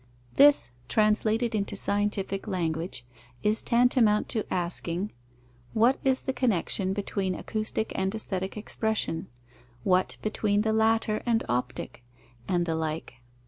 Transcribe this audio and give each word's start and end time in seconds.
This, 0.35 0.71
translated 0.89 1.53
into 1.53 1.75
scientific 1.75 2.47
language, 2.47 3.05
is 3.43 3.61
tantamount 3.61 4.29
to 4.29 4.51
asking: 4.51 5.11
What 5.73 5.99
is 6.03 6.23
the 6.23 6.33
connexion 6.33 6.91
between 6.91 7.35
Acoustic 7.35 7.91
and 7.93 8.15
aesthetic 8.15 8.57
expression? 8.57 9.27
What 9.83 10.17
between 10.23 10.61
the 10.61 10.73
latter 10.73 11.21
and 11.27 11.43
Optic? 11.47 12.03
and 12.47 12.65
the 12.65 12.75
like. 12.75 13.21